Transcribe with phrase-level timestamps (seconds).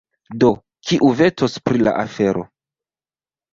[0.43, 0.47] Do,
[0.91, 2.45] kiu vetos pri la afero?